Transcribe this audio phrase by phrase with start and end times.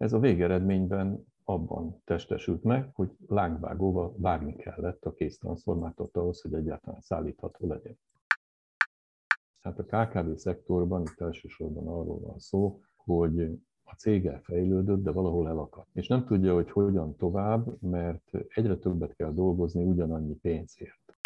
[0.00, 7.00] Ez a végeredményben abban testesült meg, hogy lángvágóval vágni kellett a kéztranszformátort ahhoz, hogy egyáltalán
[7.00, 7.98] szállítható legyen.
[9.60, 13.40] Hát a KKV szektorban itt elsősorban arról van szó, hogy
[13.82, 15.88] a cég elfejlődött, de valahol elakadt.
[15.92, 21.18] És nem tudja, hogy hogyan tovább, mert egyre többet kell dolgozni ugyanannyi pénzért.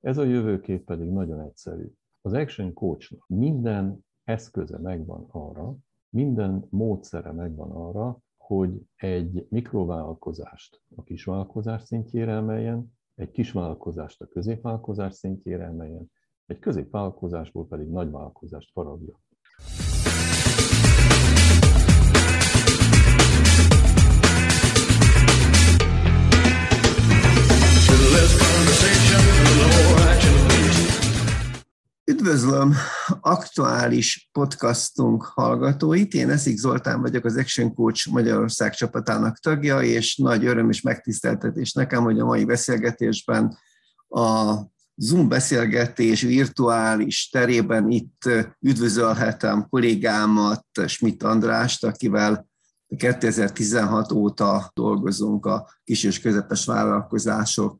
[0.00, 1.92] Ez a jövőkép pedig nagyon egyszerű.
[2.20, 5.76] Az Action Coachnak minden eszköze megvan arra,
[6.10, 15.14] minden módszere megvan arra, hogy egy mikrovállalkozást a kisvállalkozás szintjére emeljen, egy kisvállalkozást a középvállalkozás
[15.14, 16.10] szintjére emeljen,
[16.46, 19.20] egy középvállalkozásból pedig nagyvállalkozást faragja.
[32.18, 32.74] Üdvözlöm
[33.20, 36.14] aktuális podcastunk hallgatóit.
[36.14, 41.72] Én Eszik Zoltán vagyok, az Action Coach Magyarország csapatának tagja, és nagy öröm és megtiszteltetés
[41.72, 43.58] nekem, hogy a mai beszélgetésben
[44.08, 44.54] a
[44.94, 48.28] Zoom beszélgetés virtuális terében itt
[48.60, 52.47] üdvözölhetem kollégámat, Schmidt Andrást, akivel
[52.96, 57.78] 2016 óta dolgozunk a kis és közepes vállalkozások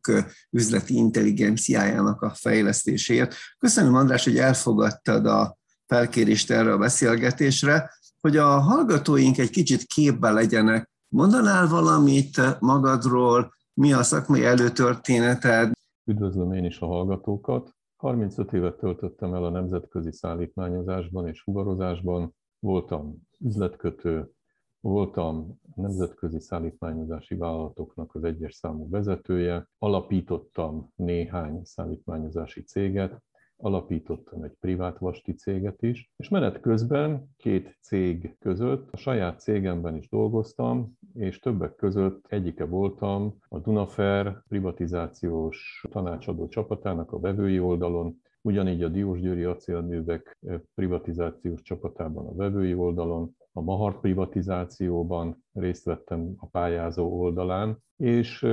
[0.51, 3.35] üzleti intelligenciájának a fejlesztéséért.
[3.59, 10.31] Köszönöm, András, hogy elfogadtad a felkérést erre a beszélgetésre, hogy a hallgatóink egy kicsit képbe
[10.31, 10.91] legyenek.
[11.09, 15.73] Mondanál valamit magadról, mi a szakmai előtörténeted?
[16.05, 17.77] Üdvözlöm én is a hallgatókat.
[17.97, 22.35] 35 évet töltöttem el a nemzetközi szállítmányozásban és fuvarozásban.
[22.59, 24.33] Voltam üzletkötő,
[24.81, 33.23] Voltam nemzetközi szállítmányozási vállalatoknak az egyes számú vezetője, alapítottam néhány szállítmányozási céget,
[33.57, 39.97] alapítottam egy privát vasti céget is, és menet közben két cég között a saját cégemben
[39.97, 48.21] is dolgoztam, és többek között egyike voltam a Dunafer privatizációs tanácsadó csapatának a vevői oldalon,
[48.41, 50.39] ugyanígy a Diósgyőri acélművek
[50.75, 58.47] privatizációs csapatában a vevői oldalon, a Mahar privatizációban részt vettem a pályázó oldalán, és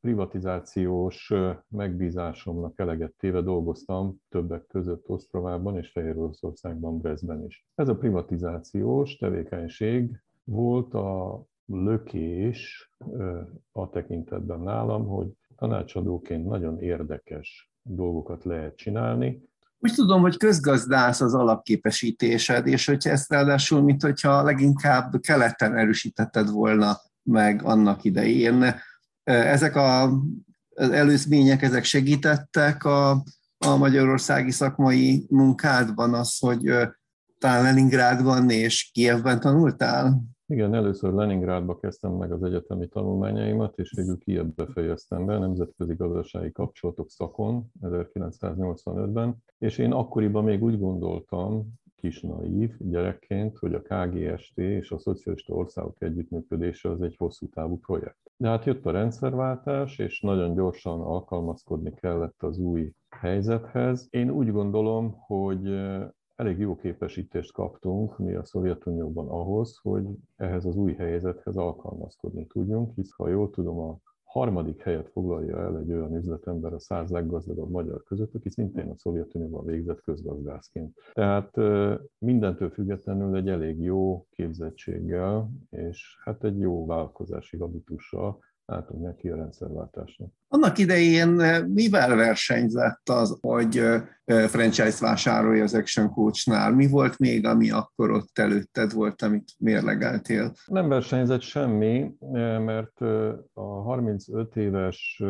[0.00, 1.32] privatizációs
[1.68, 7.66] megbízásomnak eleget téve dolgoztam többek között Osztravában és Fehér Oroszországban, Brezben is.
[7.74, 12.90] Ez a privatizációs tevékenység volt a lökés
[13.72, 19.50] a tekintetben nálam, hogy tanácsadóként nagyon érdekes dolgokat lehet csinálni,
[19.84, 26.50] úgy tudom, hogy közgazdász az alapképesítésed, és hogyha ezt ráadásul, mint hogyha leginkább keleten erősítetted
[26.50, 28.74] volna meg annak idején.
[29.24, 30.02] Ezek a,
[30.74, 33.10] az előzmények, ezek segítettek a,
[33.58, 36.72] a magyarországi szakmai munkádban az, hogy
[37.38, 40.22] talán Leningrádban és Kievben tanultál?
[40.52, 46.52] Igen, először Leningrádba kezdtem meg az egyetemi tanulmányaimat, és végül Kievbe fejeztem be nemzetközi gazdasági
[46.52, 54.58] kapcsolatok szakon 1985-ben, és én akkoriban még úgy gondoltam, kis naív gyerekként, hogy a KGST
[54.58, 58.32] és a szocialista országok együttműködése az egy hosszú távú projekt.
[58.36, 64.06] De hát jött a rendszerváltás, és nagyon gyorsan alkalmazkodni kellett az új helyzethez.
[64.10, 65.68] Én úgy gondolom, hogy
[66.42, 72.94] elég jó képesítést kaptunk mi a Szovjetunióban ahhoz, hogy ehhez az új helyzethez alkalmazkodni tudjunk,
[72.94, 77.70] hisz ha jól tudom, a harmadik helyet foglalja el egy olyan üzletember a száz leggazdagabb
[77.70, 80.96] magyar között, aki szintén a Szovjetunióban végzett közgazdászként.
[81.12, 81.56] Tehát
[82.18, 88.38] mindentől függetlenül egy elég jó képzettséggel, és hát egy jó vállalkozási habitussal
[88.72, 90.30] álltunk neki a rendszerváltásnak.
[90.48, 96.74] Annak idején eh, mivel versenyzett az, hogy eh, eh, franchise vásárolja az Action Coachnál?
[96.74, 100.52] Mi volt még, ami akkor ott előtted volt, amit mérlegeltél?
[100.66, 102.12] Nem versenyzett semmi,
[102.64, 103.00] mert
[103.52, 105.22] a 35 éves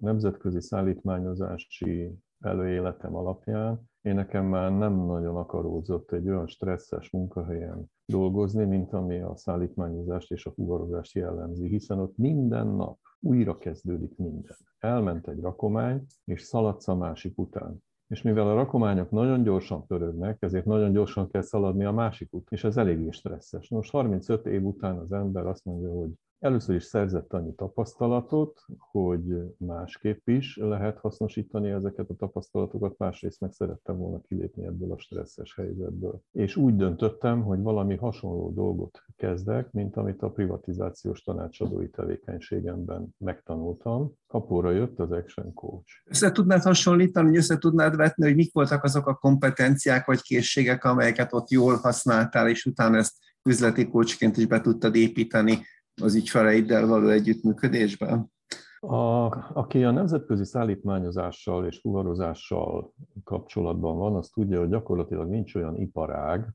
[0.00, 8.64] nemzetközi szállítmányozási előéletem alapján én nekem már nem nagyon akaródzott egy olyan stresszes munkahelyen dolgozni,
[8.64, 14.56] mint ami a szállítmányozást és a fuvarozást jellemzi, hiszen ott minden nap újra kezdődik minden.
[14.78, 17.82] Elment egy rakomány, és szaladsz a másik után.
[18.06, 22.50] És mivel a rakományok nagyon gyorsan pörögnek, ezért nagyon gyorsan kell szaladni a másik út,
[22.50, 23.68] és ez eléggé stresszes.
[23.68, 29.54] Most 35 év után az ember azt mondja, hogy Először is szerzett annyi tapasztalatot, hogy
[29.56, 35.54] másképp is lehet hasznosítani ezeket a tapasztalatokat, másrészt meg szerettem volna kilépni ebből a stresszes
[35.54, 36.22] helyzetből.
[36.32, 44.12] És úgy döntöttem, hogy valami hasonló dolgot kezdek, mint amit a privatizációs tanácsadói tevékenységemben megtanultam.
[44.26, 46.02] Kapóra jött az Action Coach.
[46.04, 50.84] Össze tudnád hasonlítani, hogy össze tudnád vetni, hogy mik voltak azok a kompetenciák vagy készségek,
[50.84, 55.58] amelyeket ott jól használtál, és utána ezt üzleti kócsként is be tudtad építeni
[56.02, 58.32] az ügyfeleiddel való együttműködésben?
[58.80, 62.92] A, aki a nemzetközi szállítmányozással és fuvarozással
[63.24, 66.54] kapcsolatban van, az tudja, hogy gyakorlatilag nincs olyan iparág,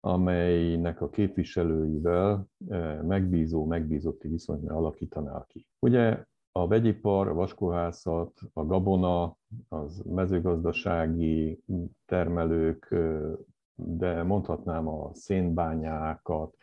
[0.00, 5.66] amelynek a képviselőivel eh, megbízó, megbízotti viszonyt ne alakítaná ki.
[5.78, 9.36] Ugye a vegyipar, a vaskóhászat, a gabona,
[9.68, 11.62] az mezőgazdasági
[12.06, 13.32] termelők, eh,
[13.74, 16.54] de mondhatnám a szénbányákat.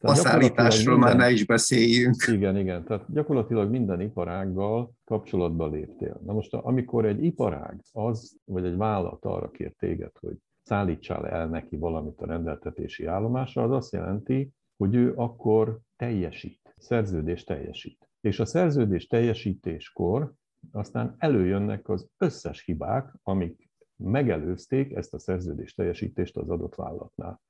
[0.00, 2.14] A szállításról minden, már ne is beszéljünk.
[2.32, 2.84] Igen, igen.
[2.84, 6.20] Tehát gyakorlatilag minden iparággal kapcsolatba léptél.
[6.24, 11.48] Na most, amikor egy iparág az, vagy egy vállalat arra kér téged, hogy szállítsál el
[11.48, 18.08] neki valamit a rendeltetési állomásra, az azt jelenti, hogy ő akkor teljesít, szerződés teljesít.
[18.20, 20.32] És a szerződés teljesítéskor
[20.72, 27.40] aztán előjönnek az összes hibák, amik megelőzték ezt a szerződés teljesítést az adott vállalatnál.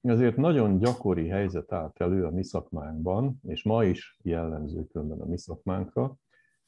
[0.00, 5.26] Ezért nagyon gyakori helyzet állt elő a mi szakmánkban, és ma is jellemző különben a
[5.26, 6.16] mi szakmánkra,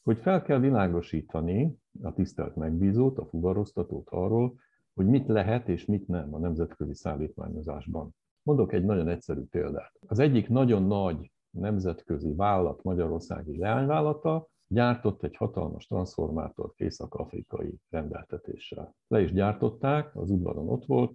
[0.03, 4.55] hogy fel kell világosítani a tisztelt megbízót, a fuvaroztatót arról,
[4.95, 8.15] hogy mit lehet és mit nem a nemzetközi szállítmányozásban.
[8.43, 9.93] Mondok egy nagyon egyszerű példát.
[10.07, 18.95] Az egyik nagyon nagy nemzetközi vállalat, magyarországi leányvállalata gyártott egy hatalmas transformátort észak-afrikai rendeltetéssel.
[19.09, 21.13] Le is gyártották, az udvaron ott volt,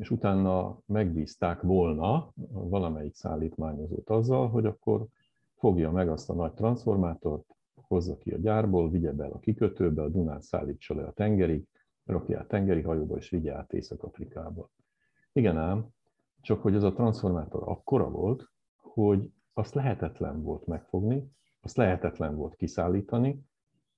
[0.00, 5.06] és utána megbízták volna valamelyik szállítmányozót azzal, hogy akkor
[5.56, 7.44] fogja meg azt a nagy transformátort,
[7.74, 11.66] hozza ki a gyárból, vigye be a kikötőbe, a Dunán szállítsa le a tengerig,
[12.04, 14.70] rakja át tengeri hajóba, és vigye át Észak-Afrikába.
[15.32, 15.86] Igen ám,
[16.40, 21.30] csak hogy ez a transformátor akkora volt, hogy azt lehetetlen volt megfogni,
[21.60, 23.44] azt lehetetlen volt kiszállítani,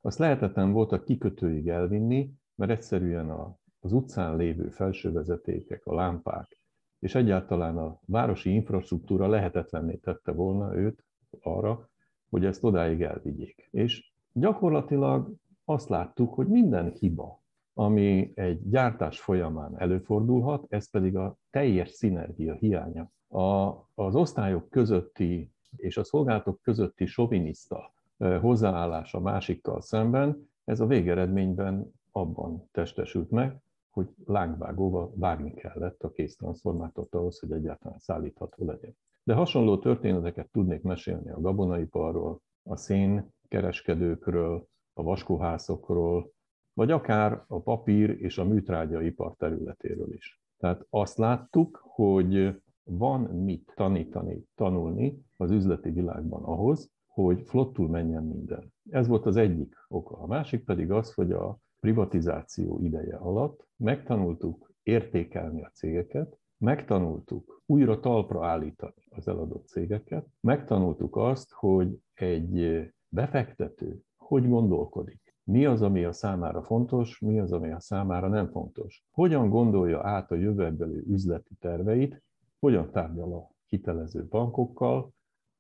[0.00, 6.58] azt lehetetlen volt a kikötőig elvinni, mert egyszerűen a, az utcán lévő felsővezetékek, a lámpák,
[6.98, 11.04] és egyáltalán a városi infrastruktúra lehetetlenné tette volna őt
[11.40, 11.90] arra,
[12.30, 13.68] hogy ezt odáig elvigyék.
[13.70, 15.34] És gyakorlatilag
[15.64, 17.42] azt láttuk, hogy minden hiba,
[17.74, 23.10] ami egy gyártás folyamán előfordulhat, ez pedig a teljes szinergia hiánya.
[23.28, 27.94] A, az osztályok közötti és a szolgálatok közötti soviniszta
[28.40, 36.10] hozzáállás a másikkal szemben, ez a végeredményben abban testesült meg, hogy lángvágóval vágni kellett a
[36.10, 38.96] késztranszformátort ahhoz, hogy egyáltalán szállítható legyen.
[39.22, 46.32] De hasonló történeteket tudnék mesélni a gabonaiparról, a szénkereskedőkről, a vaskóhászokról,
[46.74, 50.40] vagy akár a papír és a műtrágyaipar területéről is.
[50.58, 58.24] Tehát azt láttuk, hogy van mit tanítani, tanulni az üzleti világban ahhoz, hogy flottul menjen
[58.24, 58.72] minden.
[58.90, 60.18] Ez volt az egyik oka.
[60.18, 68.00] A másik pedig az, hogy a privatizáció ideje alatt megtanultuk értékelni a cégeket, megtanultuk újra
[68.00, 76.04] talpra állítani az eladott cégeket, megtanultuk azt, hogy egy befektető hogy gondolkodik, mi az, ami
[76.04, 79.04] a számára fontos, mi az, ami a számára nem fontos.
[79.10, 82.22] Hogyan gondolja át a jövőbeli üzleti terveit,
[82.58, 85.12] hogyan tárgyal a hitelező bankokkal,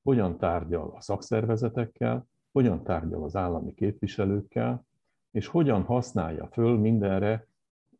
[0.02, 4.86] hogyan tárgyal a szakszervezetekkel, hogyan tárgyal az állami képviselőkkel,
[5.32, 7.46] és hogyan használja föl mindenre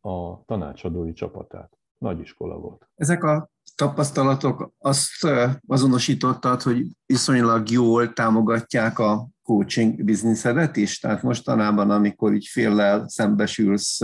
[0.00, 1.78] a tanácsadói csapatát.
[1.98, 2.88] Nagy iskola volt.
[2.94, 5.26] Ezek a tapasztalatok azt
[5.66, 10.98] azonosítottad, hogy viszonylag jól támogatják a coaching bizniszedet is?
[10.98, 14.00] Tehát mostanában, amikor ügyféllel szembesülsz,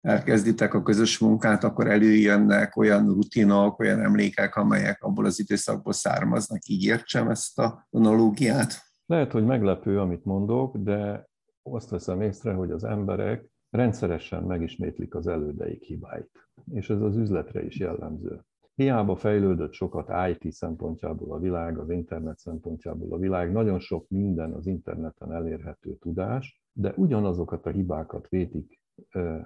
[0.00, 6.66] elkezditek a közös munkát, akkor előjönnek olyan rutinok, olyan emlékek, amelyek abból az időszakból származnak.
[6.66, 8.86] Így értsem ezt a monológiát?
[9.06, 11.27] Lehet, hogy meglepő, amit mondok, de
[11.74, 16.30] azt veszem észre, hogy az emberek rendszeresen megismétlik az elődeik hibáit.
[16.72, 18.40] És ez az üzletre is jellemző.
[18.74, 24.52] Hiába fejlődött sokat IT szempontjából a világ, az internet szempontjából a világ, nagyon sok minden
[24.52, 28.80] az interneten elérhető tudás, de ugyanazokat a hibákat vétik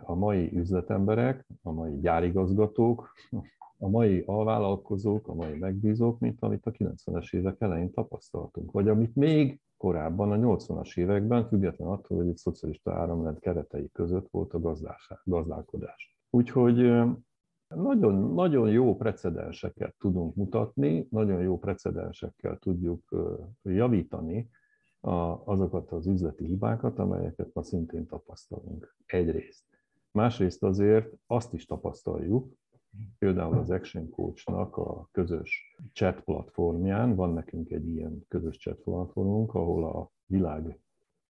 [0.03, 3.13] a mai üzletemberek, a mai gyárigazgatók,
[3.79, 9.15] a mai alvállalkozók, a mai megbízók, mint amit a 90-es évek elején tapasztaltunk, vagy amit
[9.15, 14.77] még korábban, a 80-as években, független attól, hogy egy szocialista áramrend keretei között volt a
[15.25, 16.19] gazdálkodás.
[16.31, 16.77] Úgyhogy
[17.69, 23.17] nagyon, nagyon jó precedenseket tudunk mutatni, nagyon jó precedensekkel tudjuk
[23.63, 24.51] javítani
[25.45, 28.97] azokat az üzleti hibákat, amelyeket ma szintén tapasztalunk.
[29.07, 29.65] Egyrészt.
[30.11, 32.53] Másrészt azért azt is tapasztaljuk,
[33.19, 39.55] például az Action Coach-nak a közös chat platformján, van nekünk egy ilyen közös chat platformunk,
[39.55, 40.79] ahol a világ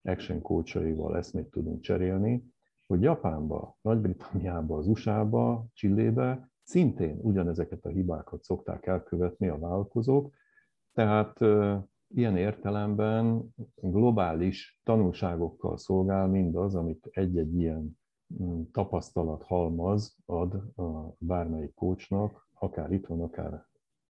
[0.03, 2.44] Action coachaival eszmét tudunk cserélni,
[2.88, 10.34] hogy Japánba, Nagy-Britanniába, az USA-ba, Csillébe szintén ugyanezeket a hibákat szokták elkövetni a vállalkozók,
[10.94, 11.39] tehát
[12.08, 18.00] ilyen értelemben globális tanulságokkal szolgál mindaz, amit egy-egy ilyen
[18.72, 23.66] tapasztalat halmaz ad a bármelyik kócsnak, akár itthon, akár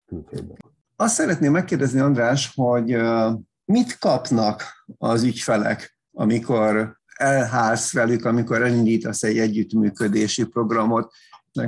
[0.05, 0.57] külföldön.
[0.95, 2.97] Azt szeretném megkérdezni, András, hogy
[3.65, 4.63] mit kapnak
[4.97, 11.13] az ügyfelek, amikor elhálsz velük, amikor elindítasz egy együttműködési programot,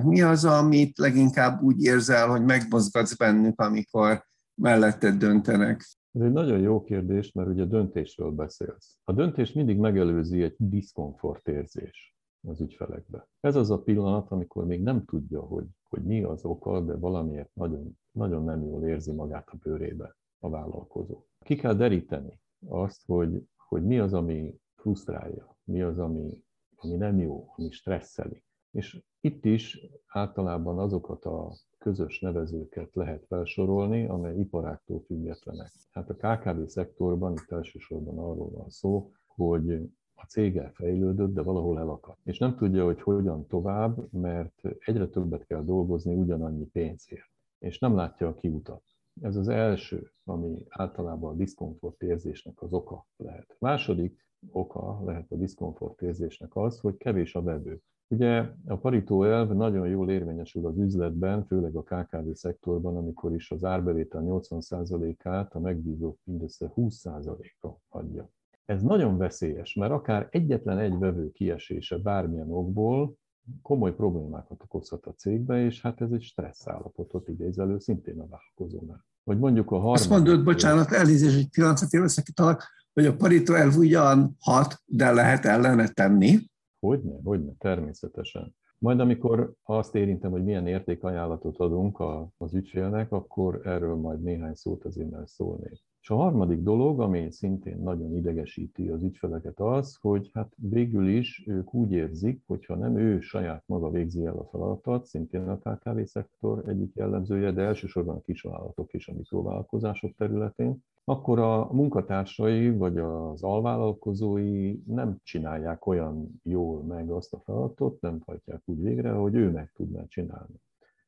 [0.04, 4.26] mi az, amit leginkább úgy érzel, hogy megmozgatsz bennük, amikor
[4.62, 5.86] melletted döntenek?
[6.12, 8.98] Ez egy nagyon jó kérdés, mert ugye döntésről beszélsz.
[9.04, 12.12] A döntés mindig megelőzi egy diszkomfort érzés
[12.48, 13.28] az ügyfelekbe.
[13.40, 17.54] Ez az a pillanat, amikor még nem tudja, hogy, hogy mi az oka, de valamiért
[17.54, 21.24] nagyon, nagyon nem jól érzi magát a bőrébe a vállalkozó.
[21.40, 26.44] Ki kell deríteni azt, hogy, hogy mi az, ami frusztrálja, mi az, ami,
[26.76, 28.44] ami nem jó, ami stresszeli.
[28.72, 35.72] És itt is általában azokat a közös nevezőket lehet felsorolni, amely iparáktól függetlenek.
[35.92, 39.90] Hát a KKV szektorban itt elsősorban arról van szó, hogy
[40.24, 42.20] a cég fejlődött, de valahol elakadt.
[42.24, 47.30] És nem tudja, hogy hogyan tovább, mert egyre többet kell dolgozni ugyanannyi pénzért.
[47.60, 48.84] És nem látja a kiutat.
[49.22, 53.56] Ez az első, ami általában a diszkomfort érzésnek az oka lehet.
[53.60, 57.82] Második oka lehet a diszkomfort érzésnek az, hogy kevés a vevő.
[58.08, 63.51] Ugye a Paritó elv nagyon jól érvényesül az üzletben, főleg a KKV szektorban, amikor is
[63.51, 68.30] az árbevétel 80%-át a megbízók mindössze 20%-a adja.
[68.65, 73.17] Ez nagyon veszélyes, mert akár egyetlen egy vevő kiesése bármilyen okból
[73.62, 78.27] komoly problémákat okozhat a cégbe, és hát ez egy stressz állapotot idéz elő szintén a
[78.27, 79.05] vállalkozónál.
[79.24, 80.00] Vagy mondjuk a harmadik...
[80.00, 85.46] Azt mondod, bocsánat, elnézést, egy pillanat, éveszakítalak, hogy a Paritó elv ugyan hat, de lehet
[85.46, 86.38] ellene tenni.
[86.79, 88.55] Hogyne, hogyne, természetesen.
[88.77, 92.01] Majd amikor azt érintem, hogy milyen értékajánlatot adunk
[92.38, 95.82] az ügyfélnek, akkor erről majd néhány szót az innen szólnék.
[96.04, 101.44] És a harmadik dolog, ami szintén nagyon idegesíti az ügyfeleket az, hogy hát végül is
[101.48, 106.02] ők úgy érzik, hogyha nem ő saját maga végzi el a feladatot, szintén a KKV
[106.04, 112.98] szektor egyik jellemzője, de elsősorban a kisvállalatok és a mikrovállalkozások területén, akkor a munkatársai vagy
[112.98, 119.36] az alvállalkozói nem csinálják olyan jól meg azt a feladatot, nem hajtják úgy végre, hogy
[119.36, 120.62] ő meg tudná csinálni.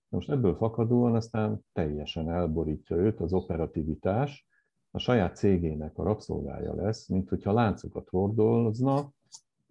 [0.10, 4.48] Most ebből fakadóan aztán teljesen elborítja őt az operativitás,
[4.96, 9.12] a saját cégének a rabszolgája lesz, mint hogyha láncokat hordozna,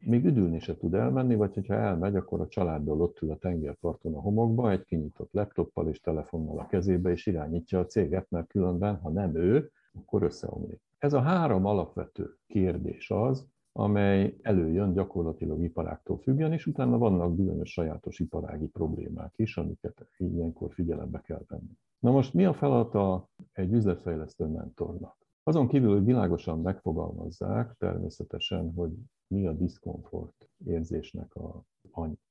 [0.00, 4.14] még üdülni se tud elmenni, vagy hogyha elmegy, akkor a családdal ott ül a tengerparton
[4.14, 8.97] a homokba, egy kinyitott laptoppal és telefonnal a kezébe, és irányítja a céget, mert különben,
[8.97, 10.81] ha nem ő, akkor összeomlik.
[10.99, 17.73] Ez a három alapvető kérdés az, amely előjön gyakorlatilag iparáktól függően, és utána vannak bizonyos
[17.73, 21.78] sajátos iparági problémák is, amiket ilyenkor figyelembe kell venni.
[22.04, 25.18] Na most mi a feladata egy üzletfejlesztő mentornak?
[25.42, 28.92] Azon kívül, hogy világosan megfogalmazzák természetesen, hogy
[29.26, 31.64] mi a diszkomfort érzésnek a,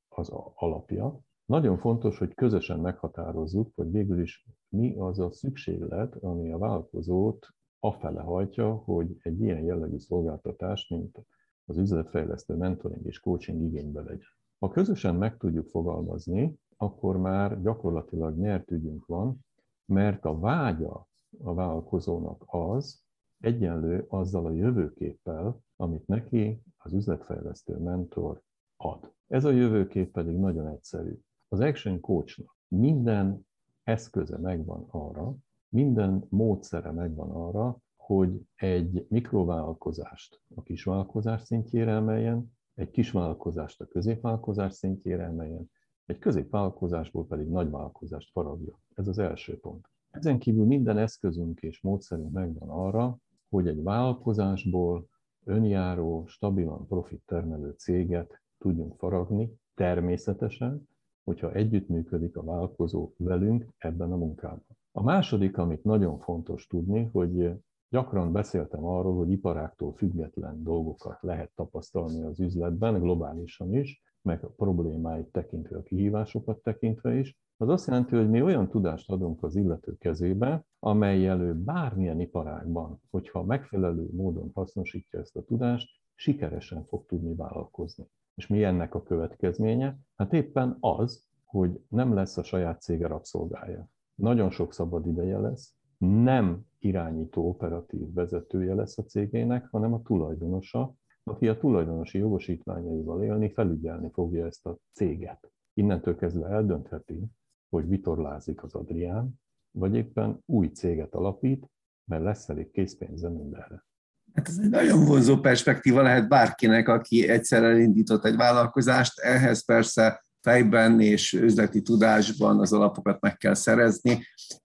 [0.07, 6.51] az alapja, nagyon fontos, hogy közösen meghatározzuk, hogy végül is mi az a szükséglet, ami
[6.51, 7.47] a vállalkozót
[7.79, 11.25] afele hajtja, hogy egy ilyen jellegű szolgáltatást, mint
[11.65, 14.27] az üzletfejlesztő mentoring és coaching igénybe legyen.
[14.59, 19.39] Ha közösen meg tudjuk fogalmazni, akkor már gyakorlatilag nyert ügyünk van,
[19.85, 21.07] mert a vágya
[21.43, 23.03] a vállalkozónak az,
[23.39, 28.41] egyenlő azzal a jövőképpel, amit neki az üzletfejlesztő mentor
[28.77, 29.13] ad.
[29.27, 31.19] Ez a jövőkép pedig nagyon egyszerű.
[31.47, 33.47] Az Action Coachnak minden
[33.83, 35.35] eszköze megvan arra,
[35.69, 44.73] minden módszere megvan arra, hogy egy mikrovállalkozást a kisvállalkozás szintjére emeljen, egy kisvállalkozást a középvállalkozás
[44.73, 45.71] szintjére emeljen,
[46.05, 48.79] egy középvállalkozásból pedig nagyvállalkozást faragja.
[48.93, 49.89] Ez az első pont.
[50.11, 53.17] Ezen kívül minden eszközünk és módszerünk megvan arra,
[53.49, 55.07] hogy egy vállalkozásból
[55.43, 60.87] önjáró, stabilan profit termelő céget tudjunk faragni, természetesen,
[61.23, 64.77] hogyha együttműködik a vállalkozó velünk ebben a munkában.
[64.91, 67.51] A második, amit nagyon fontos tudni, hogy
[67.89, 74.47] gyakran beszéltem arról, hogy iparáktól független dolgokat lehet tapasztalni az üzletben, globálisan is, meg a
[74.47, 79.55] problémáit tekintve, a kihívásokat tekintve is, az azt jelenti, hogy mi olyan tudást adunk az
[79.55, 87.05] illető kezébe, amely elő bármilyen iparágban, hogyha megfelelő módon hasznosítja ezt a tudást, sikeresen fog
[87.05, 88.05] tudni vállalkozni.
[88.35, 89.97] És mi ennek a következménye?
[90.15, 93.89] Hát éppen az, hogy nem lesz a saját cége rabszolgája.
[94.15, 100.95] Nagyon sok szabad ideje lesz, nem irányító operatív vezetője lesz a cégének, hanem a tulajdonosa,
[101.23, 105.51] aki a tulajdonosi jogosítványaival élni, felügyelni fogja ezt a céget.
[105.73, 107.23] Innentől kezdve eldöntheti,
[107.69, 111.71] hogy vitorlázik az Adrián, vagy éppen új céget alapít,
[112.05, 113.85] mert lesz elég készpénze mindenre.
[114.33, 119.19] Hát ez egy nagyon vonzó perspektíva lehet bárkinek, aki egyszer elindított egy vállalkozást.
[119.19, 124.19] Ehhez persze fejben és üzleti tudásban az alapokat meg kell szerezni.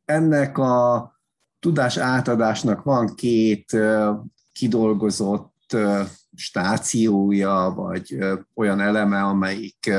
[0.05, 1.13] Ennek a
[1.59, 3.77] tudás átadásnak van két
[4.53, 5.77] kidolgozott
[6.39, 8.19] stációja, vagy
[8.55, 9.91] olyan eleme, amelyik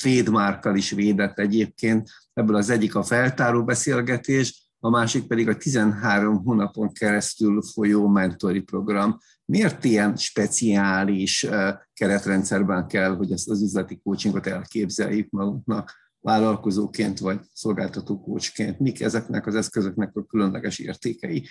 [0.00, 2.08] trademarkkal is védett egyébként.
[2.32, 8.60] Ebből az egyik a feltáró beszélgetés, a másik pedig a 13 hónapon keresztül folyó mentori
[8.60, 9.18] program.
[9.44, 11.46] Miért ilyen speciális
[11.94, 18.78] keretrendszerben kell, hogy ezt az üzleti coachingot elképzeljük magunknak, vállalkozóként vagy szolgáltató coachként?
[18.78, 21.48] Mik ezeknek az eszközöknek a különleges értékei?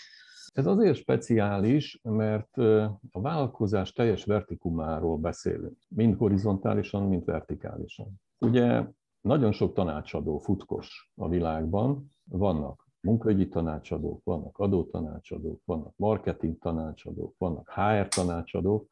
[0.54, 2.58] Ez azért speciális, mert
[3.12, 8.22] a vállalkozás teljes vertikumáról beszélünk, mind horizontálisan, mind vertikálisan.
[8.40, 8.86] Ugye
[9.22, 17.70] nagyon sok tanácsadó futkos a világban, vannak munkaügyi tanácsadók, vannak adótanácsadók, vannak marketing tanácsadók, vannak
[17.70, 18.90] HR tanácsadók,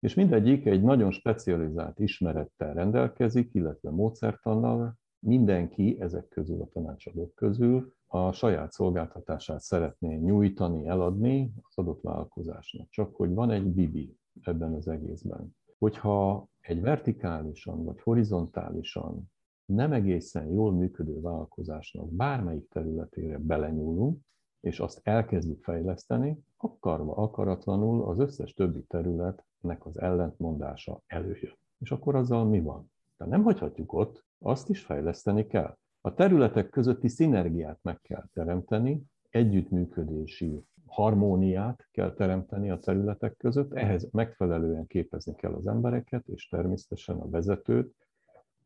[0.00, 7.94] és mindegyik egy nagyon specializált ismerettel rendelkezik, illetve módszertannal, mindenki ezek közül a tanácsadók közül
[8.06, 12.88] a saját szolgáltatását szeretné nyújtani, eladni az adott vállalkozásnak.
[12.88, 15.56] Csak hogy van egy bibi ebben az egészben.
[15.78, 19.30] Hogyha egy vertikálisan vagy horizontálisan
[19.64, 24.20] nem egészen jól működő vállalkozásnak bármelyik területére belenyúlunk,
[24.60, 31.56] és azt elkezdjük fejleszteni, akarva, akaratlanul az összes többi területnek az ellentmondása előjön.
[31.78, 32.90] És akkor azzal mi van?
[33.16, 35.76] De nem hagyhatjuk ott, azt is fejleszteni kell.
[36.00, 44.08] A területek közötti szinergiát meg kell teremteni, együttműködési harmóniát kell teremteni a területek között, ehhez
[44.12, 47.94] megfelelően képezni kell az embereket, és természetesen a vezetőt,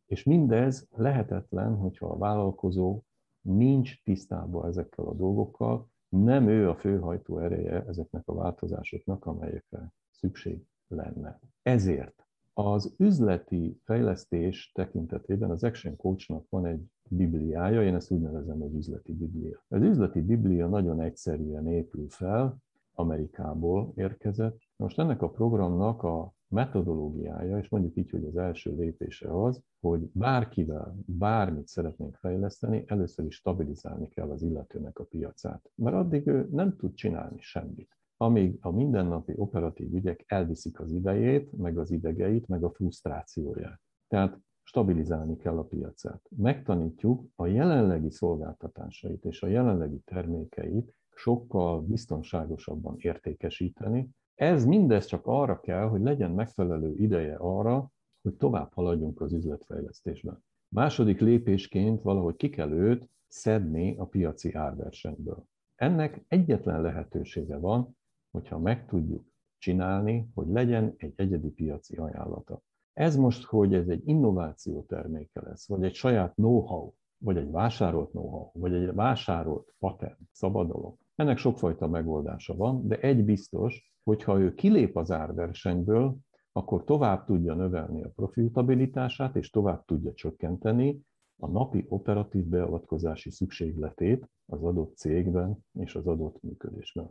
[0.06, 3.02] és mindez lehetetlen, hogyha a vállalkozó
[3.40, 10.66] nincs tisztában ezekkel a dolgokkal, nem ő a főhajtó ereje ezeknek a változásoknak, amelyekre szükség
[10.88, 11.40] lenne.
[11.62, 12.23] Ezért
[12.54, 18.74] az üzleti fejlesztés tekintetében az Action Coachnak van egy bibliája, én ezt úgy nevezem, hogy
[18.74, 19.64] üzleti biblia.
[19.68, 22.62] Az üzleti biblia nagyon egyszerűen épül fel,
[22.94, 24.58] Amerikából érkezett.
[24.76, 30.10] Most ennek a programnak a metodológiája, és mondjuk így, hogy az első lépése az, hogy
[30.12, 35.70] bárkivel bármit szeretnénk fejleszteni, először is stabilizálni kell az illetőnek a piacát.
[35.74, 37.98] Mert addig ő nem tud csinálni semmit.
[38.16, 43.80] Amíg a mindennapi operatív ügyek elviszik az idejét, meg az idegeit, meg a frusztrációját.
[44.08, 46.22] Tehát stabilizálni kell a piacát.
[46.36, 55.60] Megtanítjuk a jelenlegi szolgáltatásait és a jelenlegi termékeit sokkal biztonságosabban értékesíteni, ez mindez csak arra
[55.60, 60.44] kell, hogy legyen megfelelő ideje arra, hogy tovább haladjunk az üzletfejlesztésben.
[60.68, 65.44] Második lépésként valahogy ki kell őt szedni a piaci árversenyből.
[65.74, 67.96] Ennek egyetlen lehetősége van,
[68.34, 69.24] hogyha meg tudjuk
[69.58, 72.60] csinálni, hogy legyen egy egyedi piaci ajánlata.
[72.92, 78.10] Ez most, hogy ez egy innováció terméke lesz, vagy egy saját know-how, vagy egy vásárolt
[78.10, 80.96] know-how, vagy egy vásárolt patent, szabadalom.
[81.14, 86.16] Ennek sokfajta megoldása van, de egy biztos, hogyha ő kilép az árversenyből,
[86.52, 91.00] akkor tovább tudja növelni a profitabilitását, és tovább tudja csökkenteni
[91.36, 97.10] a napi operatív beavatkozási szükségletét az adott cégben és az adott működésben.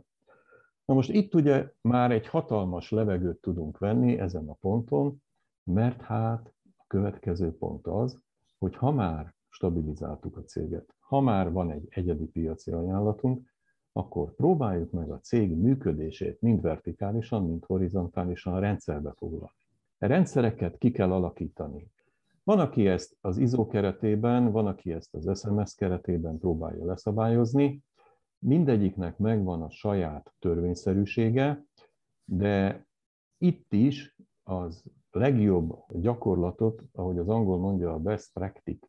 [0.84, 5.22] Na most itt ugye már egy hatalmas levegőt tudunk venni ezen a ponton,
[5.62, 8.18] mert hát a következő pont az,
[8.58, 13.52] hogy ha már stabilizáltuk a céget, ha már van egy egyedi piaci ajánlatunk,
[13.92, 19.54] akkor próbáljuk meg a cég működését mind vertikálisan, mind horizontálisan rendszerbe foglalni.
[19.98, 21.90] A rendszereket ki kell alakítani.
[22.44, 27.82] Van, aki ezt az ISO keretében, van, aki ezt az SMS keretében próbálja leszabályozni.
[28.46, 31.64] Mindegyiknek megvan a saját törvényszerűsége,
[32.24, 32.86] de
[33.38, 38.86] itt is az legjobb gyakorlatot, ahogy az angol mondja, a best practice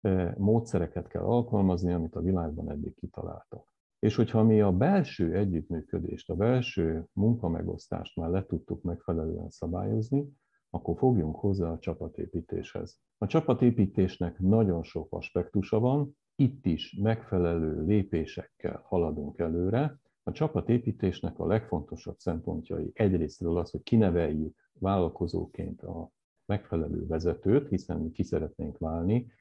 [0.00, 3.74] eh, módszereket kell alkalmazni, amit a világban eddig kitaláltak.
[3.98, 10.28] És hogyha mi a belső együttműködést, a belső munkamegosztást már le tudtuk megfelelően szabályozni,
[10.70, 13.00] akkor fogjunk hozzá a csapatépítéshez.
[13.18, 20.00] A csapatépítésnek nagyon sok aspektusa van, itt is megfelelő lépésekkel haladunk előre.
[20.22, 26.10] A csapatépítésnek a legfontosabb szempontjai egyrésztről az, hogy kineveljük vállalkozóként a
[26.46, 29.32] megfelelő vezetőt, hiszen mi ki szeretnénk válni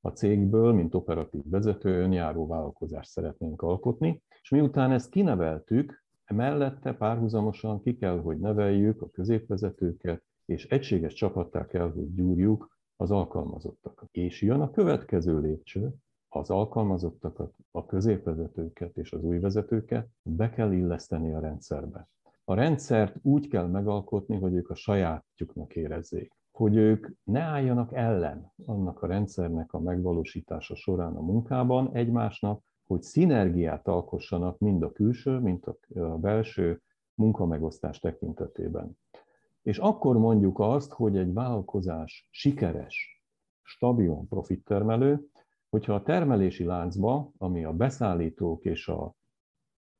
[0.00, 7.80] a cégből, mint operatív vezető, önjáró vállalkozást szeretnénk alkotni, és miután ezt kineveltük, emellette párhuzamosan
[7.80, 14.08] ki kell, hogy neveljük a középvezetőket, és egységes csapattá kell, hogy gyúrjuk az alkalmazottakat.
[14.12, 15.94] És jön a következő lépcső,
[16.38, 22.08] az alkalmazottakat, a középvezetőket és az új vezetőket be kell illeszteni a rendszerbe.
[22.44, 28.52] A rendszert úgy kell megalkotni, hogy ők a sajátjuknak érezzék, hogy ők ne álljanak ellen
[28.66, 35.38] annak a rendszernek a megvalósítása során a munkában egymásnak, hogy szinergiát alkossanak mind a külső,
[35.38, 36.82] mind a belső
[37.14, 38.98] munkamegosztás tekintetében.
[39.62, 43.24] És akkor mondjuk azt, hogy egy vállalkozás sikeres,
[43.62, 45.28] stabil profittermelő,
[45.70, 49.14] hogyha a termelési láncba, ami a beszállítók és a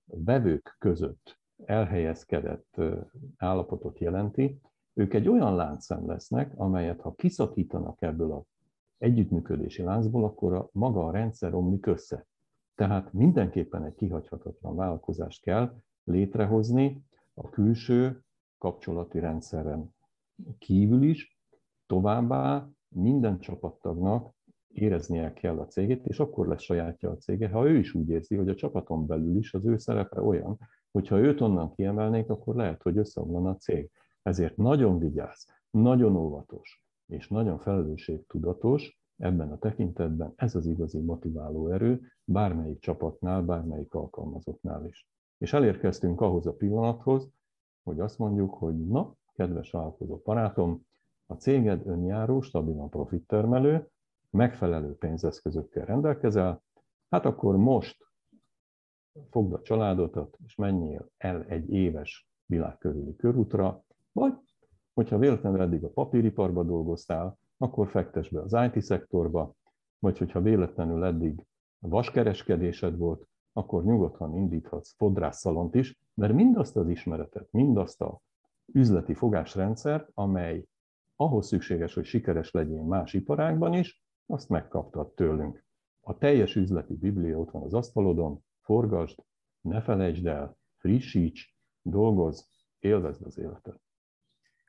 [0.04, 2.80] vevők között elhelyezkedett
[3.36, 4.60] állapotot jelenti,
[4.94, 8.44] ők egy olyan láncszem lesznek, amelyet ha kiszakítanak ebből az
[8.98, 12.26] együttműködési láncból, akkor a, maga a rendszer omlik össze.
[12.74, 17.04] Tehát mindenképpen egy kihagyhatatlan vállalkozást kell létrehozni
[17.34, 18.22] a külső
[18.58, 19.94] kapcsolati rendszeren
[20.58, 21.38] kívül is,
[21.86, 24.34] továbbá minden csapattagnak
[24.68, 28.36] éreznie kell a cégét, és akkor lesz sajátja a cége, ha ő is úgy érzi,
[28.36, 30.58] hogy a csapaton belül is az ő szerepe olyan,
[30.90, 33.90] hogyha őt onnan kiemelnék, akkor lehet, hogy összeomlana a cég.
[34.22, 41.68] Ezért nagyon vigyáz, nagyon óvatos és nagyon felelősségtudatos ebben a tekintetben ez az igazi motiváló
[41.68, 45.08] erő bármelyik csapatnál, bármelyik alkalmazottnál is.
[45.38, 47.30] És elérkeztünk ahhoz a pillanathoz,
[47.82, 50.86] hogy azt mondjuk, hogy na, kedves vállalkozó barátom,
[51.26, 53.90] a céged önjáró, stabilan profittermelő,
[54.38, 56.62] megfelelő pénzeszközökkel rendelkezel,
[57.08, 57.96] hát akkor most
[59.30, 64.32] fogd a családodat, és menjél el egy éves világkörüli körútra, vagy,
[64.94, 69.54] hogyha véletlenül eddig a papíriparba dolgoztál, akkor fektes be az IT-szektorba,
[69.98, 71.44] vagy hogyha véletlenül eddig
[71.78, 78.20] vaskereskedésed volt, akkor nyugodtan indíthatsz fodrászszalont is, mert mindazt az ismeretet, mindazt a
[78.72, 80.64] üzleti fogásrendszert, amely
[81.16, 85.64] ahhoz szükséges, hogy sikeres legyél más iparágban is, azt megkaptad tőlünk.
[86.00, 89.24] A teljes üzleti biblia ott van az asztalodon, forgasd,
[89.60, 92.40] ne felejtsd el, frissíts, dolgozz,
[92.78, 93.80] élvezd az életet.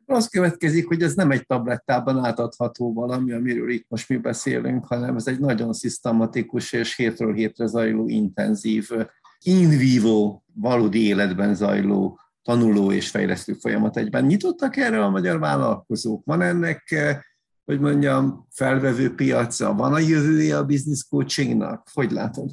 [0.06, 5.16] Az következik, hogy ez nem egy tablettában átadható valami, amiről itt most mi beszélünk, hanem
[5.16, 8.90] ez egy nagyon szisztematikus és hétről hétre zajló intenzív,
[9.40, 14.26] in vivo, valódi életben zajló tanuló és fejlesztő folyamat egyben.
[14.26, 16.26] Nyitottak erre a magyar vállalkozók?
[16.26, 16.96] Van ennek
[17.70, 19.74] hogy mondjam, felvevő piaca?
[19.74, 21.88] Van a jövője a business coachingnak?
[21.94, 22.52] Hogy látod?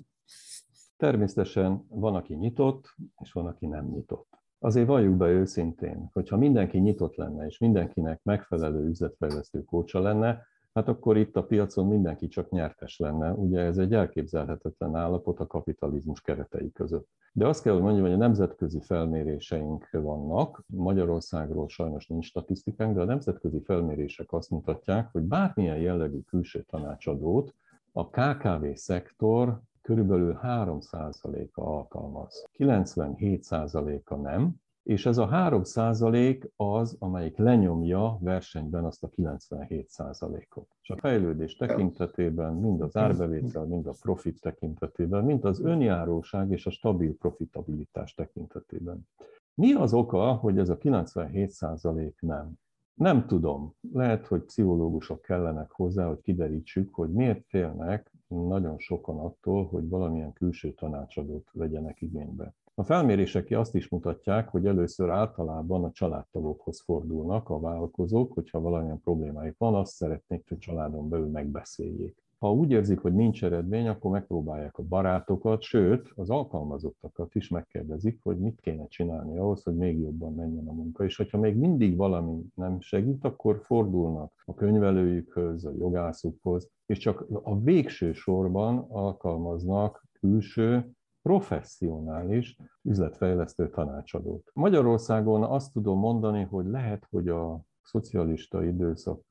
[0.96, 4.28] Természetesen van, aki nyitott, és van, aki nem nyitott.
[4.58, 10.88] Azért valljuk be őszintén, hogyha mindenki nyitott lenne, és mindenkinek megfelelő üzletfejlesztő kócsa lenne, hát
[10.88, 13.32] akkor itt a piacon mindenki csak nyertes lenne.
[13.32, 17.08] Ugye ez egy elképzelhetetlen állapot a kapitalizmus keretei között.
[17.32, 20.62] De azt kell, hogy mondjam, hogy a nemzetközi felméréseink vannak.
[20.66, 27.54] Magyarországról sajnos nincs statisztikánk, de a nemzetközi felmérések azt mutatják, hogy bármilyen jellegű külső tanácsadót
[27.92, 32.48] a KKV szektor körülbelül 3%-a alkalmaz.
[32.58, 34.54] 97%-a nem,
[34.86, 40.68] és ez a 3 százalék az, amelyik lenyomja versenyben azt a 97 százalékot.
[40.82, 46.66] És a fejlődés tekintetében, mind az árbevétel, mind a profit tekintetében, mind az önjáróság és
[46.66, 49.08] a stabil profitabilitás tekintetében.
[49.54, 52.52] Mi az oka, hogy ez a 97 százalék nem?
[52.94, 53.74] Nem tudom.
[53.92, 60.32] Lehet, hogy pszichológusok kellenek hozzá, hogy kiderítsük, hogy miért félnek nagyon sokan attól, hogy valamilyen
[60.32, 62.54] külső tanácsadót vegyenek igénybe.
[62.78, 69.00] A felmérések azt is mutatják, hogy először általában a családtagokhoz fordulnak a vállalkozók, hogyha valamilyen
[69.00, 72.16] problémájuk van, azt szeretnék, hogy családon belül megbeszéljék.
[72.38, 78.20] Ha úgy érzik, hogy nincs eredmény, akkor megpróbálják a barátokat, sőt, az alkalmazottakat is megkérdezik,
[78.22, 81.04] hogy mit kéne csinálni ahhoz, hogy még jobban menjen a munka.
[81.04, 87.26] És hogyha még mindig valami nem segít, akkor fordulnak a könyvelőjükhöz, a jogászukhoz, és csak
[87.42, 90.95] a végső sorban alkalmaznak külső
[91.26, 94.50] professzionális üzletfejlesztő tanácsadót.
[94.54, 99.22] Magyarországon azt tudom mondani, hogy lehet, hogy a szocialista időszak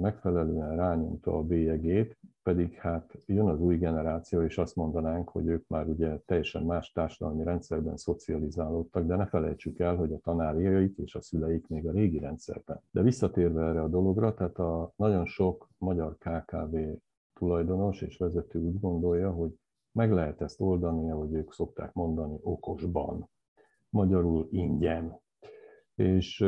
[0.00, 5.66] megfelelően rányomta a bélyegét, pedig hát jön az új generáció, és azt mondanánk, hogy ők
[5.68, 11.14] már ugye teljesen más társadalmi rendszerben szocializálódtak, de ne felejtsük el, hogy a tanárjaik és
[11.14, 12.80] a szüleik még a régi rendszerben.
[12.90, 16.76] De visszatérve erre a dologra, tehát a nagyon sok magyar KKV
[17.32, 19.50] tulajdonos és vezető úgy gondolja, hogy
[19.92, 23.30] meg lehet ezt oldani, ahogy ők szokták mondani, okosban,
[23.88, 25.20] magyarul ingyen.
[25.94, 26.40] És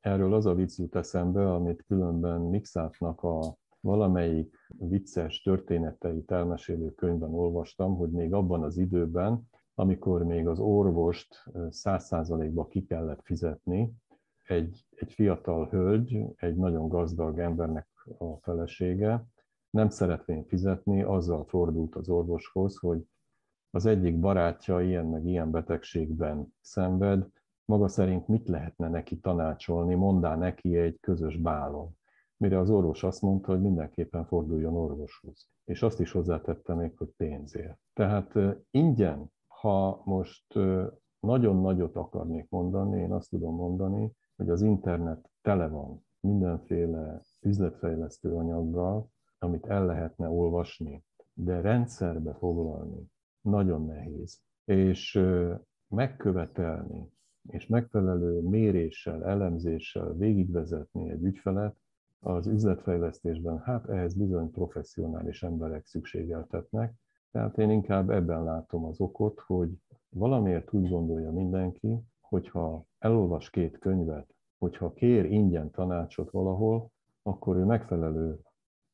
[0.00, 7.34] erről az a vicc jut eszembe, amit különben Mixátnak a valamelyik vicces történeteit elmesélő könyvben
[7.34, 13.92] olvastam, hogy még abban az időben, amikor még az orvost száz százalékba ki kellett fizetni,
[14.44, 19.24] egy, egy fiatal hölgy, egy nagyon gazdag embernek a felesége,
[19.74, 23.06] nem szeretvén fizetni, azzal fordult az orvoshoz, hogy
[23.70, 27.26] az egyik barátja ilyen meg ilyen betegségben szenved,
[27.64, 31.96] maga szerint mit lehetne neki tanácsolni, mondá neki egy közös bálon.
[32.36, 35.48] Mire az orvos azt mondta, hogy mindenképpen forduljon orvoshoz.
[35.64, 37.78] És azt is hozzátette még, hogy pénzért.
[37.92, 38.34] Tehát
[38.70, 40.54] ingyen, ha most
[41.20, 48.34] nagyon nagyot akarnék mondani, én azt tudom mondani, hogy az internet tele van mindenféle üzletfejlesztő
[48.34, 54.40] anyaggal, amit el lehetne olvasni, de rendszerbe foglalni nagyon nehéz.
[54.64, 55.20] És
[55.88, 57.12] megkövetelni,
[57.48, 61.76] és megfelelő méréssel, elemzéssel végigvezetni egy ügyfelet,
[62.20, 66.94] az üzletfejlesztésben, hát ehhez bizony professzionális emberek szükségeltetnek.
[67.30, 69.70] Tehát én inkább ebben látom az okot, hogy
[70.08, 76.90] valamiért úgy gondolja mindenki, hogyha elolvas két könyvet, hogyha kér ingyen tanácsot valahol,
[77.22, 78.40] akkor ő megfelelő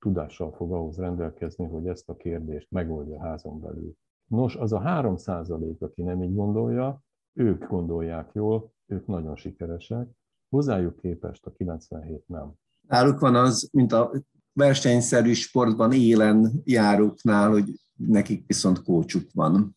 [0.00, 3.96] tudással fog ahhoz rendelkezni, hogy ezt a kérdést megoldja házon belül.
[4.26, 10.08] Nos, az a 3 százalék, aki nem így gondolja, ők gondolják jól, ők nagyon sikeresek,
[10.48, 12.52] hozzájuk képest a 97 nem.
[12.88, 14.12] Náluk van az, mint a
[14.52, 17.64] versenyszerű sportban élen járóknál, hogy
[17.96, 19.76] nekik viszont kócsuk van.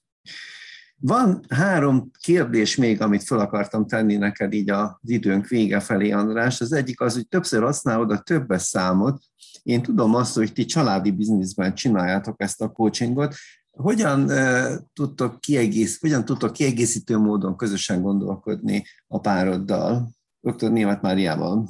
[1.00, 6.62] Van három kérdés még, amit fel akartam tenni neked így az időnk vége felé, András.
[6.62, 9.24] Az egyik az, hogy többször használod a többes számot.
[9.64, 13.36] Én tudom azt, hogy ti családi bizniszben csináljátok ezt a coachingot.
[13.72, 20.72] Hogyan, uh, tudtok kiegész, hogyan tudtok kiegészítő módon közösen gondolkodni a pároddal, dr.
[20.72, 21.68] Német Máriával?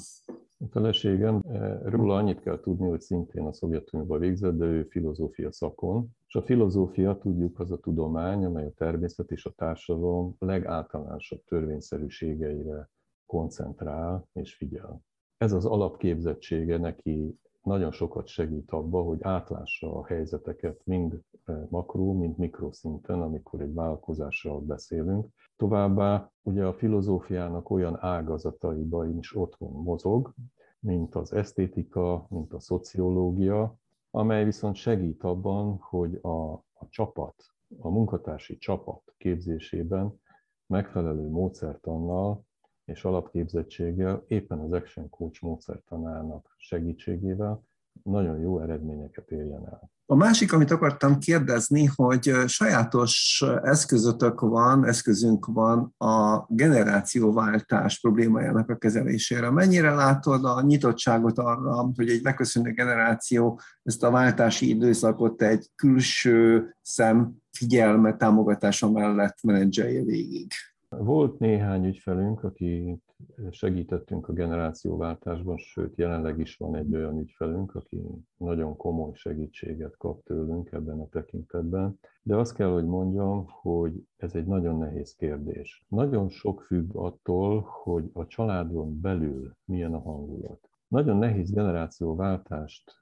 [0.63, 5.51] A feleségem, eh, róla annyit kell tudni, hogy szintén a Szovjetunióban végzett, de ő filozófia
[5.51, 6.10] szakon.
[6.27, 12.89] És a filozófia, tudjuk, az a tudomány, amely a természet és a társadalom legáltalánosabb törvényszerűségeire
[13.25, 15.01] koncentrál és figyel.
[15.38, 22.13] Ez az alapképzettsége neki nagyon sokat segít abba, hogy átlássa a helyzeteket mind eh, makró,
[22.13, 25.28] mind mikroszinten, amikor egy vállalkozásról beszélünk.
[25.56, 30.34] Továbbá ugye a filozófiának olyan ágazataiban is otthon mozog,
[30.80, 33.76] mint az esztétika, mint a szociológia,
[34.12, 37.36] amely viszont segít abban, hogy a, a csapat,
[37.80, 40.21] a munkatársi csapat képzésében
[40.65, 42.45] megfelelő módszertannal
[42.86, 47.63] és alapképzettséggel, éppen az Action Coach módszertanának segítségével
[48.04, 49.91] nagyon jó eredményeket érjen el.
[50.06, 58.78] A másik, amit akartam kérdezni, hogy sajátos eszközötök van, eszközünk van a generációváltás problémájának a
[58.78, 59.50] kezelésére.
[59.50, 66.69] Mennyire látod a nyitottságot arra, hogy egy megköszönő generáció ezt a váltási időszakot egy külső
[66.82, 70.52] szem figyelme, támogatása mellett menedzselje végig?
[70.97, 73.01] Volt néhány ügyfelünk, aki
[73.49, 78.01] segítettünk a generációváltásban, sőt jelenleg is van egy olyan ügyfelünk, aki
[78.38, 81.99] nagyon komoly segítséget kap tőlünk ebben a tekintetben.
[82.21, 85.86] De azt kell, hogy mondjam, hogy ez egy nagyon nehéz kérdés.
[85.88, 90.69] Nagyon sok függ attól, hogy a családon belül milyen a hangulat.
[90.88, 93.01] Nagyon nehéz generációváltást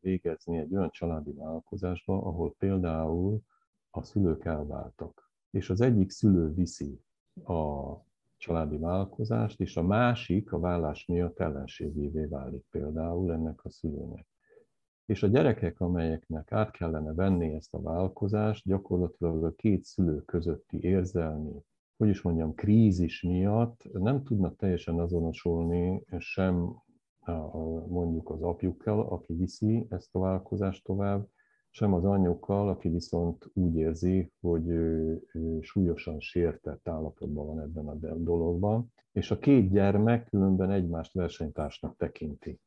[0.00, 3.40] végezni egy olyan családi vállalkozásban, ahol például
[3.90, 7.00] a szülők elváltak, és az egyik szülő viszi
[7.44, 7.92] a
[8.36, 14.26] családi vállalkozást, és a másik a vállás miatt ellenségévé válik például ennek a szülőnek.
[15.06, 20.82] És a gyerekek, amelyeknek át kellene venni ezt a vállalkozást, gyakorlatilag a két szülő közötti
[20.82, 21.64] érzelmi,
[21.96, 26.82] hogy is mondjam, krízis miatt nem tudnak teljesen azonosulni sem
[27.88, 31.28] mondjuk az apjukkal, aki viszi ezt a vállalkozást tovább,
[31.74, 37.88] sem az anyjukkal, aki viszont úgy érzi, hogy ő, ő súlyosan sértett állapotban van ebben
[37.88, 42.60] a dologban, és a két gyermek különben egymást versenytársnak tekinti.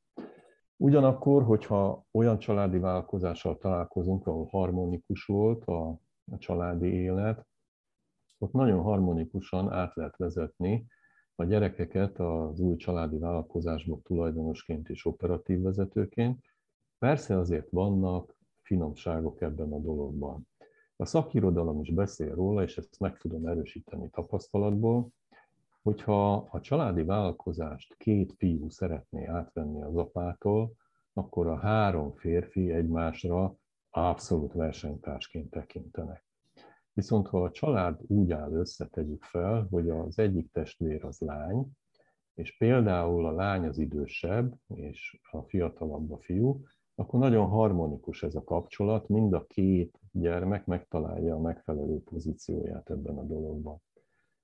[0.77, 5.87] Ugyanakkor, hogyha olyan családi vállalkozással találkozunk, ahol harmonikus volt a,
[6.31, 7.47] a családi élet,
[8.37, 10.85] ott nagyon harmonikusan át lehet vezetni
[11.35, 16.39] a gyerekeket az új családi vállalkozásból tulajdonosként és operatív vezetőként.
[16.97, 18.34] Persze azért vannak
[18.65, 20.47] finomságok ebben a dologban.
[20.95, 25.09] A szakirodalom is beszél róla, és ezt meg tudom erősíteni tapasztalatból,
[25.81, 30.73] hogyha a családi vállalkozást két fiú szeretné átvenni az apától,
[31.13, 33.55] akkor a három férfi egymásra
[33.89, 36.25] abszolút versenytársként tekintenek.
[36.93, 41.67] Viszont ha a család úgy áll össze, tegyük fel, hogy az egyik testvér az lány,
[42.33, 46.63] és például a lány az idősebb, és a fiatalabb a fiú,
[46.95, 53.17] akkor nagyon harmonikus ez a kapcsolat, mind a két gyermek megtalálja a megfelelő pozícióját ebben
[53.17, 53.81] a dologban.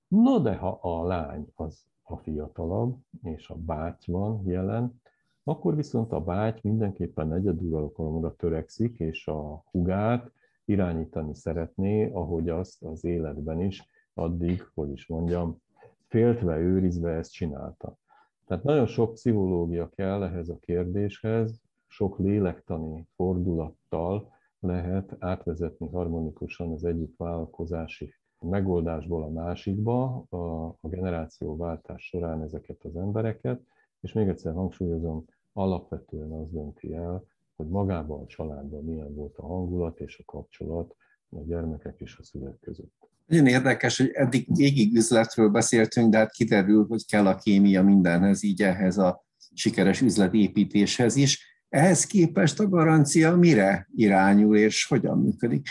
[0.08, 5.00] No de ha a lány az a fiatalabb, és a báty van jelen,
[5.44, 10.32] Akkor viszont a báty mindenképpen negyeduralkomra törekszik, és a hugát
[10.64, 15.62] irányítani szeretné, ahogy azt az életben is addig, hogy is mondjam,
[16.08, 17.98] féltve, őrizve ezt csinálta.
[18.46, 21.61] Tehát nagyon sok pszichológia kell ehhez a kérdéshez,
[21.92, 32.04] sok lélektani fordulattal lehet átvezetni harmonikusan az egyik vállalkozási megoldásból a másikba a, a generációváltás
[32.04, 33.60] során ezeket az embereket,
[34.00, 37.24] és még egyszer hangsúlyozom, alapvetően az dönti el,
[37.56, 40.94] hogy magában a családban milyen volt a hangulat és a kapcsolat
[41.30, 43.10] a gyermekek és a szülők között.
[43.26, 48.42] Nagyon érdekes, hogy eddig végig üzletről beszéltünk, de hát kiderül, hogy kell a kémia mindenhez,
[48.42, 49.24] így ehhez a
[49.54, 51.51] sikeres üzletépítéshez is.
[51.72, 55.66] Ehhez képest a garancia mire irányul és hogyan működik?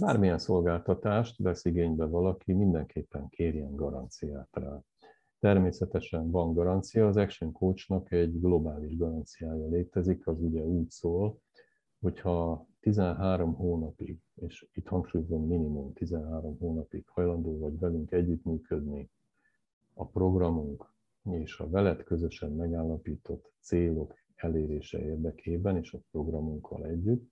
[0.00, 4.80] Bármilyen szolgáltatást vesz igénybe valaki, mindenképpen kérjen garanciát rá.
[5.40, 11.38] Természetesen van garancia, az Action Coachnak egy globális garanciája létezik, az ugye úgy szól,
[12.00, 19.10] hogyha 13 hónapig, és itt hangsúlyozom minimum 13 hónapig hajlandó vagy velünk együttműködni
[19.94, 20.92] a programunk
[21.30, 27.30] és a veled közösen megállapított célok elérése érdekében és a programunkkal együtt,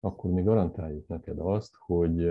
[0.00, 2.28] akkor mi garantáljuk neked azt, hogy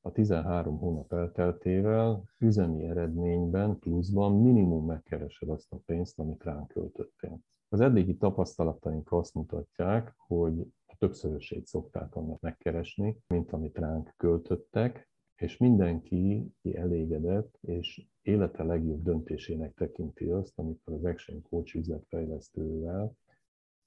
[0.00, 7.40] a 13 hónap elteltével üzemi eredményben, pluszban minimum megkeresed azt a pénzt, amit ránk költöttél.
[7.68, 15.11] Az eddigi tapasztalataink azt mutatják, hogy a többszörösét szokták annak megkeresni, mint amit ránk költöttek,
[15.42, 23.16] és mindenki ki elégedett, és élete legjobb döntésének tekinti azt, amikor az Action Coach üzletfejlesztővel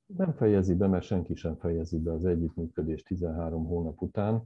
[0.05, 4.43] nem fejezi be, mert senki sem fejezi be az együttműködést 13 hónap után,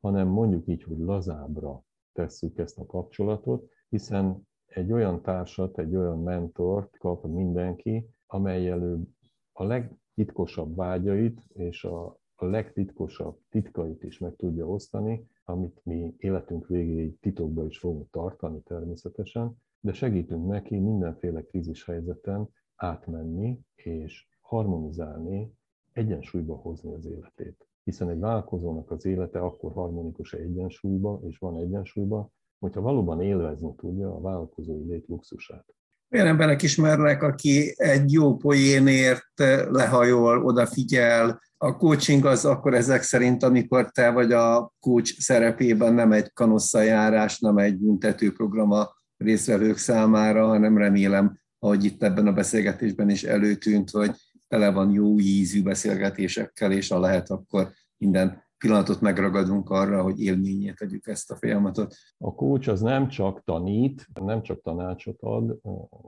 [0.00, 6.22] hanem mondjuk így, hogy lazábra tesszük ezt a kapcsolatot, hiszen egy olyan társat, egy olyan
[6.22, 9.08] mentort kap mindenki, amely előbb
[9.52, 17.18] a legtitkosabb vágyait és a legtitkosabb titkait is meg tudja osztani, amit mi életünk végéig
[17.20, 25.52] titokba is fogunk tartani természetesen, de segítünk neki mindenféle krízis helyzeten átmenni és harmonizálni,
[25.92, 27.68] egyensúlyba hozni az életét.
[27.84, 34.14] Hiszen egy vállalkozónak az élete akkor harmonikus egyensúlyba, és van egyensúlyba, hogyha valóban élvezni tudja
[34.14, 35.64] a vállalkozói lét luxusát.
[36.10, 39.38] Olyan emberek ismernek, aki egy jó poénért
[39.70, 41.40] lehajol, odafigyel.
[41.62, 47.38] A coaching az akkor ezek szerint, amikor te vagy a coach szerepében nem egy kanosszajárás,
[47.38, 53.90] nem egy büntetőprogram a részvevők számára, hanem remélem, ahogy itt ebben a beszélgetésben is előtűnt,
[53.90, 54.10] hogy
[54.48, 60.76] tele van jó ízű beszélgetésekkel, és ha lehet, akkor minden pillanatot megragadunk arra, hogy élményét
[60.76, 61.94] tegyük ezt a folyamatot.
[62.18, 65.58] A coach az nem csak tanít, nem csak tanácsot ad,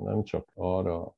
[0.04, 1.16] nem csak arra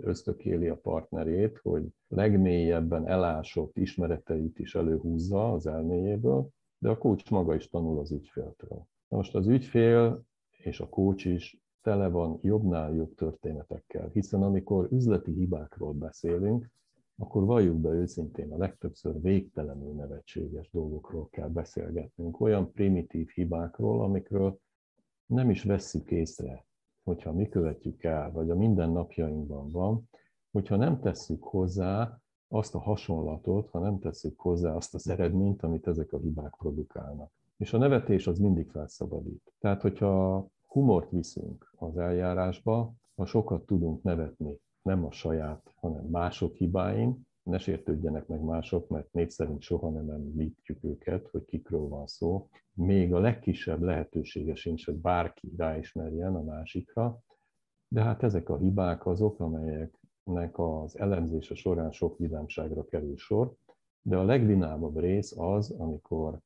[0.00, 7.54] ösztökéli a partnerét, hogy legmélyebben elásott ismereteit is előhúzza az elméjéből, de a coach maga
[7.54, 8.86] is tanul az ügyféltől.
[9.08, 10.24] Na most az ügyfél
[10.56, 16.70] és a coach is tele van jobbnál jobb történetekkel, hiszen amikor üzleti hibákról beszélünk,
[17.16, 24.60] akkor valljuk be őszintén, a legtöbbször végtelenül nevetséges dolgokról kell beszélgetnünk, olyan primitív hibákról, amikről
[25.26, 26.66] nem is vesszük észre,
[27.08, 30.08] hogyha mi követjük el, vagy a mindennapjainkban van,
[30.50, 35.86] hogyha nem tesszük hozzá azt a hasonlatot, ha nem tesszük hozzá azt az eredményt, amit
[35.86, 37.30] ezek a hibák produkálnak.
[37.56, 39.52] És a nevetés az mindig felszabadít.
[39.58, 46.54] Tehát, hogyha humort viszünk az eljárásba, ha sokat tudunk nevetni, nem a saját, hanem mások
[46.54, 52.06] hibáin, ne sértődjenek meg mások, mert név szerint soha nem említjük őket, hogy kikről van
[52.06, 52.48] szó.
[52.72, 57.22] Még a legkisebb lehetősége sincs, hogy bárki ráismerjen a másikra,
[57.88, 63.54] de hát ezek a hibák azok, amelyeknek az elemzése során sok vidámságra kerül sor,
[64.02, 66.40] de a legvinámabb rész az, amikor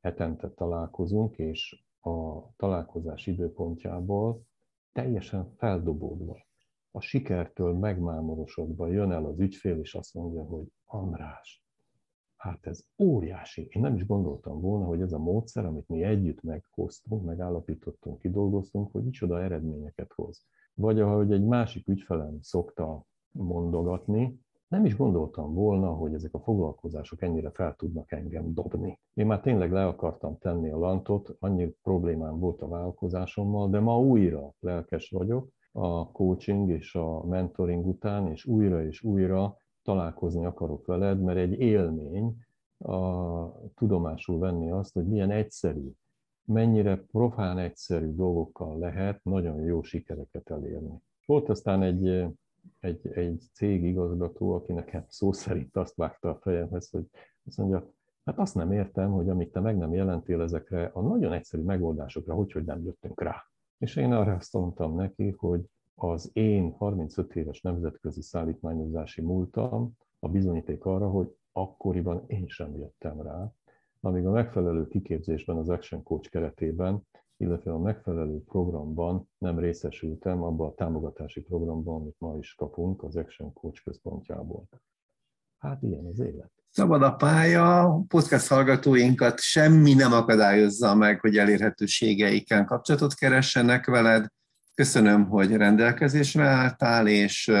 [0.00, 4.42] hetente találkozunk, és a találkozás időpontjából
[4.92, 6.46] teljesen feldobódva,
[6.98, 11.64] a sikertől megmámorosodva jön el az ügyfél, és azt mondja, hogy András,
[12.36, 13.68] hát ez óriási.
[13.70, 18.92] Én nem is gondoltam volna, hogy ez a módszer, amit mi együtt meghoztunk, megállapítottunk, kidolgoztunk,
[18.92, 20.44] hogy micsoda eredményeket hoz.
[20.74, 27.22] Vagy ahogy egy másik ügyfelem szokta mondogatni, nem is gondoltam volna, hogy ezek a foglalkozások
[27.22, 28.98] ennyire fel tudnak engem dobni.
[29.14, 34.00] Én már tényleg le akartam tenni a lantot, annyi problémám volt a vállalkozásommal, de ma
[34.00, 40.86] újra lelkes vagyok a coaching és a mentoring után, és újra és újra találkozni akarok
[40.86, 42.36] veled, mert egy élmény
[42.78, 45.90] a tudomásul venni azt, hogy milyen egyszerű,
[46.44, 51.02] mennyire profán egyszerű dolgokkal lehet nagyon jó sikereket elérni.
[51.26, 52.28] Volt aztán egy
[52.80, 57.04] egy, egy cég igazgató, aki nekem szó szerint azt vágta a fejemhez, hogy
[57.46, 57.92] azt mondja,
[58.24, 62.34] hát azt nem értem, hogy amit te meg nem jelentél ezekre a nagyon egyszerű megoldásokra,
[62.34, 63.42] hogy, hogy nem jöttünk rá.
[63.78, 65.64] És én arra azt mondtam neki, hogy
[65.94, 73.22] az én 35 éves nemzetközi szállítmányozási múltam a bizonyíték arra, hogy akkoriban én sem jöttem
[73.22, 73.52] rá,
[74.00, 77.06] amíg a megfelelő kiképzésben az Action Coach keretében,
[77.36, 83.16] illetve a megfelelő programban nem részesültem, abban a támogatási programban, amit ma is kapunk az
[83.16, 84.68] Action Coach központjából.
[85.58, 86.57] Hát ilyen az élet.
[86.70, 94.26] Szabad a pálya, podcast hallgatóinkat semmi nem akadályozza meg, hogy elérhetőségeiken kapcsolatot keressenek veled.
[94.74, 97.52] Köszönöm, hogy rendelkezésre álltál, és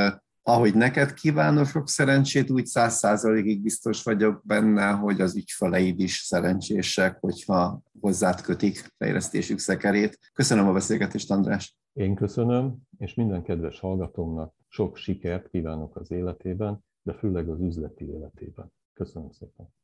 [0.42, 6.16] ahogy neked kívánok sok szerencsét, úgy száz százalékig biztos vagyok benne, hogy az ügyfeleid is
[6.16, 10.18] szerencsések, hogyha hozzád kötik fejlesztésük szekerét.
[10.32, 11.76] Köszönöm a beszélgetést, András.
[11.92, 18.04] Én köszönöm, és minden kedves hallgatómnak sok sikert kívánok az életében, de főleg az üzleti
[18.04, 18.72] életében.
[18.98, 19.68] Köszönöm szépen.